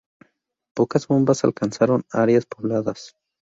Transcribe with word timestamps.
Pocas 0.75 1.05
bombas 1.05 1.43
alcanzaron 1.43 2.01
áreas 2.09 2.47
pobladas. 2.47 3.13